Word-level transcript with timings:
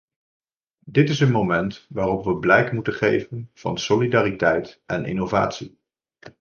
Dit 0.85 1.09
is 1.09 1.19
een 1.19 1.31
moment 1.31 1.85
waarop 1.89 2.23
we 2.25 2.35
blijk 2.37 2.71
moeten 2.71 2.93
geven 2.93 3.49
van 3.53 3.77
solidariteit 3.77 4.81
en 4.85 5.05
innovatie. 5.05 5.79